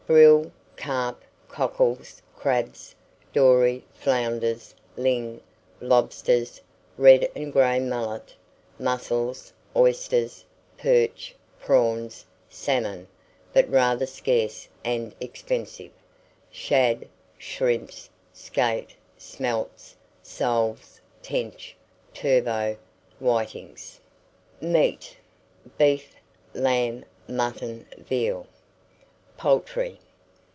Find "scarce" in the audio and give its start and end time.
14.05-14.67